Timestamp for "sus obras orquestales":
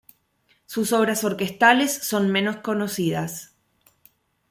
0.65-1.95